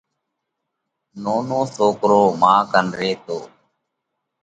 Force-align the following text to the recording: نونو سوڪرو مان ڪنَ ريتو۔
نونو 1.23 1.61
سوڪرو 1.75 2.21
مان 2.41 2.59
ڪنَ 2.71 2.85
ريتو۔ 2.99 3.37